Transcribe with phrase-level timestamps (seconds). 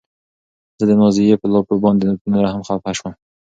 [0.77, 3.13] زه د نازيې په لافو باندې نوره هم ډېره خپه شوم.